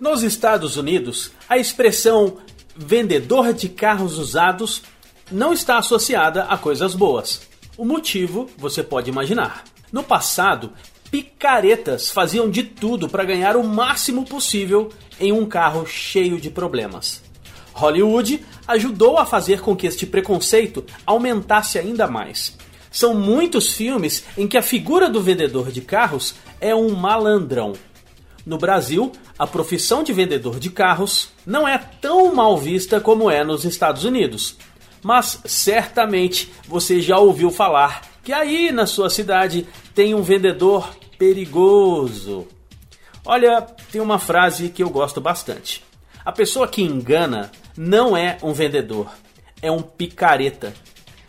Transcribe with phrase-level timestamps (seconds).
[0.00, 2.38] Nos Estados Unidos, a expressão
[2.76, 4.82] vendedor de carros usados
[5.30, 7.42] não está associada a coisas boas.
[7.76, 9.64] O motivo você pode imaginar.
[9.92, 10.72] No passado,
[11.10, 17.22] picaretas faziam de tudo para ganhar o máximo possível em um carro cheio de problemas.
[17.72, 22.56] Hollywood ajudou a fazer com que este preconceito aumentasse ainda mais.
[22.90, 27.72] São muitos filmes em que a figura do vendedor de carros é um malandrão.
[28.44, 33.42] No Brasil, a profissão de vendedor de carros não é tão mal vista como é
[33.42, 34.56] nos Estados Unidos.
[35.02, 42.46] Mas certamente você já ouviu falar que aí na sua cidade tem um vendedor perigoso.
[43.24, 45.82] Olha, tem uma frase que eu gosto bastante.
[46.24, 49.10] A pessoa que engana não é um vendedor,
[49.60, 50.74] é um picareta.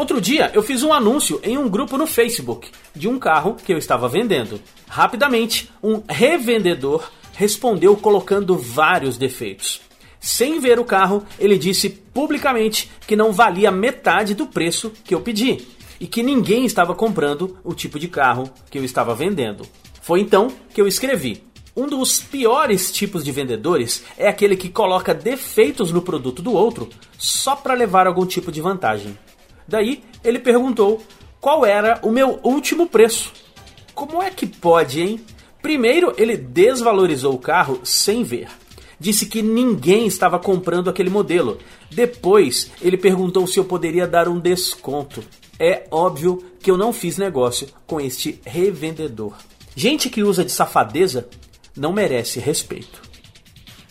[0.00, 3.70] Outro dia eu fiz um anúncio em um grupo no Facebook de um carro que
[3.70, 4.58] eu estava vendendo.
[4.88, 9.82] Rapidamente, um revendedor respondeu colocando vários defeitos.
[10.18, 15.20] Sem ver o carro, ele disse publicamente que não valia metade do preço que eu
[15.20, 15.68] pedi
[16.00, 19.66] e que ninguém estava comprando o tipo de carro que eu estava vendendo.
[20.00, 21.44] Foi então que eu escrevi:
[21.76, 26.88] um dos piores tipos de vendedores é aquele que coloca defeitos no produto do outro
[27.18, 29.14] só para levar algum tipo de vantagem.
[29.70, 31.00] Daí ele perguntou
[31.40, 33.32] qual era o meu último preço.
[33.94, 35.20] Como é que pode, hein?
[35.62, 38.48] Primeiro, ele desvalorizou o carro sem ver.
[38.98, 41.58] Disse que ninguém estava comprando aquele modelo.
[41.88, 45.22] Depois, ele perguntou se eu poderia dar um desconto.
[45.58, 49.34] É óbvio que eu não fiz negócio com este revendedor.
[49.76, 51.28] Gente que usa de safadeza
[51.76, 53.00] não merece respeito.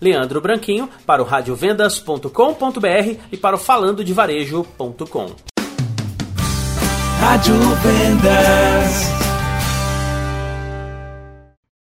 [0.00, 5.57] Leandro Branquinho para o radiovendas.com.br e para o falandodevarejo.com.
[7.20, 8.57] a juvenda.